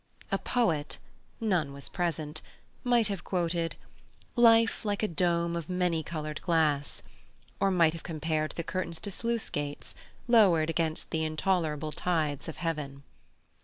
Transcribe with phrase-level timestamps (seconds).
[0.31, 3.75] A poet—none was present—might have quoted,
[4.35, 7.03] "Life like a dome of many coloured glass,"
[7.59, 9.93] or might have compared the curtains to sluice gates,
[10.27, 13.03] lowered against the intolerable tides of heaven.